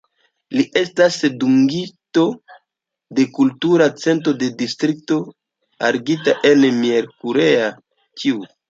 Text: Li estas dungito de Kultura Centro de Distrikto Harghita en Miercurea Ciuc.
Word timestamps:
Li 0.59 0.63
estas 0.79 1.17
dungito 1.43 2.23
de 3.19 3.27
Kultura 3.37 3.91
Centro 4.07 4.35
de 4.45 4.51
Distrikto 4.65 5.23
Harghita 5.85 6.39
en 6.55 6.69
Miercurea 6.83 7.75
Ciuc. 8.25 8.55